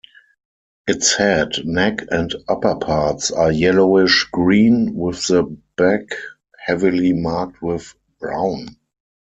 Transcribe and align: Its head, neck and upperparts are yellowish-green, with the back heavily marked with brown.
Its 0.87 1.15
head, 1.15 1.63
neck 1.63 2.01
and 2.09 2.31
upperparts 2.49 3.31
are 3.31 3.51
yellowish-green, 3.51 4.95
with 4.95 5.27
the 5.27 5.43
back 5.77 6.15
heavily 6.65 7.13
marked 7.13 7.61
with 7.61 7.93
brown. 8.19 8.77